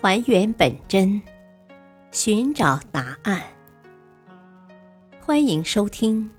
[0.00, 1.22] 还原本真，
[2.12, 3.42] 寻找答案。
[5.20, 6.30] 欢迎收听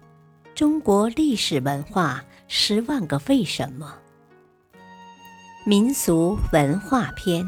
[0.54, 3.98] 《中国历史文化十万个为什么》
[5.66, 7.44] 民俗文化篇。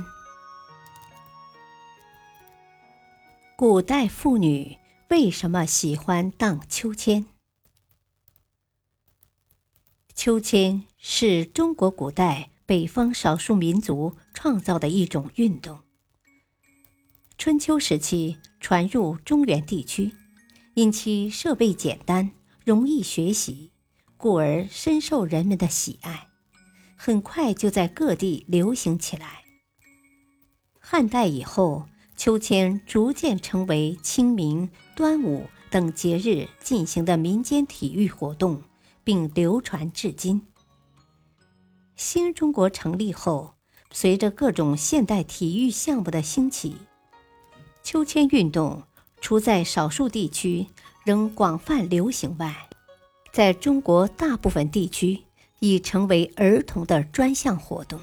[3.56, 4.78] 古代妇女
[5.10, 7.26] 为什么喜欢荡秋千？
[10.16, 15.80] 秋千是中国古代北方少数民族创造的一种运动。
[17.48, 20.12] 春秋时期传入中原地区，
[20.74, 22.30] 因其设备简单、
[22.66, 23.72] 容易学习，
[24.18, 26.28] 故而深受人们的喜爱。
[26.98, 29.46] 很快就在各地流行起来。
[30.78, 31.86] 汉代以后，
[32.18, 38.62] 秋千逐渐成为清明、端午等节日进行的民间体育活动，
[39.06, 40.46] 并流传至今。
[41.96, 43.54] 新中国成立后，
[43.90, 46.76] 随着各种现代体育项目的兴起。
[47.90, 48.84] 秋千运动
[49.22, 50.68] 除在少数地区
[51.06, 52.54] 仍广泛流行外，
[53.32, 55.24] 在中国大部分地区
[55.60, 57.98] 已成为儿童的专项活动。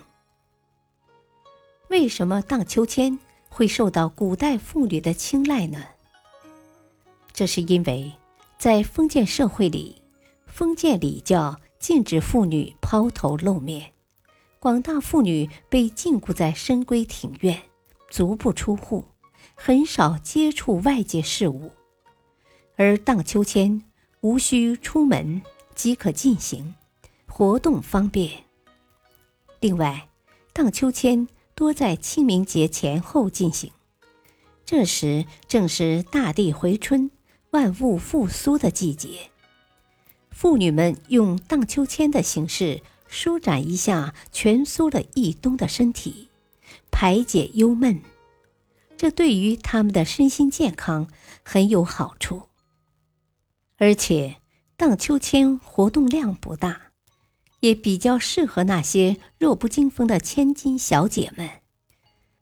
[1.90, 3.18] 为什么荡秋千
[3.50, 5.84] 会受到古代妇女的青睐呢？
[7.34, 8.10] 这是因为，
[8.56, 10.00] 在封建社会里，
[10.46, 13.92] 封建礼教禁止妇女抛头露面，
[14.58, 17.60] 广大妇女被禁锢在深闺庭院，
[18.08, 19.04] 足不出户。
[19.54, 21.72] 很少接触外界事物，
[22.76, 23.82] 而荡秋千
[24.20, 25.40] 无需出门
[25.74, 26.74] 即可进行，
[27.26, 28.44] 活动方便。
[29.60, 30.08] 另外，
[30.52, 33.70] 荡秋千多在清明节前后进行，
[34.66, 37.10] 这时正是大地回春、
[37.50, 39.30] 万物复苏的季节。
[40.30, 46.28] 妇女们用荡秋千的形式舒展一下蜷缩了一冬的身体，
[46.90, 48.02] 排解忧闷。
[49.04, 51.08] 这对于他们的身心健康
[51.42, 52.44] 很有好处，
[53.76, 54.36] 而且
[54.78, 56.80] 荡秋千活动量不大，
[57.60, 61.50] 也比较适合那些弱不禁风的千金小姐们，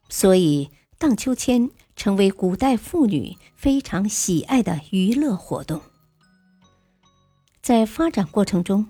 [0.09, 5.81] 所以荡秋千成为古代妇女非常喜爱的娱乐活动。
[7.61, 8.87] 在发展过程中，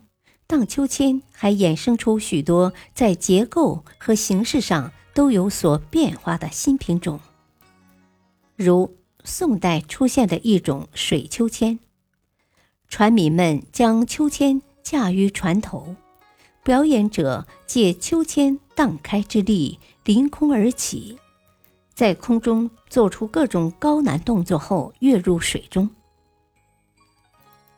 [0.46, 7.18] 荡秋千还衍生出许多在结构和形式上都有所变化的新品种。
[8.56, 11.78] 如宋代出现的一种水秋千，
[12.88, 15.96] 船民们将秋千架于船头，
[16.62, 21.18] 表演者借秋千荡开之力凌空而起，
[21.94, 25.88] 在空中做出各种高难动作后跃入水中。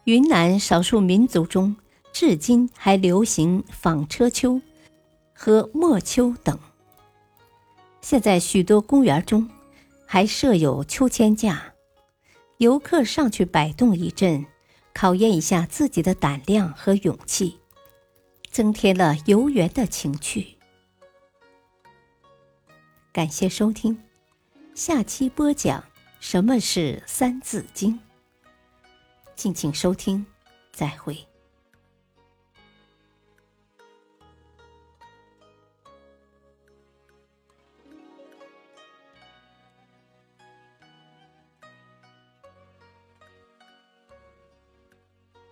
[0.05, 1.77] 云南少数民族中
[2.13, 4.61] 至今还流行纺车秋
[5.33, 6.59] 和墨秋等。
[8.01, 9.49] 现在许多公园中。
[10.07, 11.75] 还设有秋千架，
[12.59, 14.47] 游客上去摆动一阵，
[14.93, 17.59] 考验一下自己的胆量和勇气，
[18.51, 20.57] 增添了游园的情趣。
[23.13, 23.97] 感谢收听，
[24.75, 25.85] 下期播讲
[26.21, 27.93] 什么是《三字经》，
[29.35, 30.25] 敬请收听，
[30.73, 31.27] 再会。